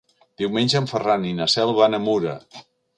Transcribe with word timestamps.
Diumenge 0.41 0.79
en 0.81 0.89
Ferran 0.93 1.29
i 1.33 1.37
na 1.43 1.49
Cel 1.57 1.77
van 1.83 1.99
a 1.99 2.05
Mura. 2.11 2.39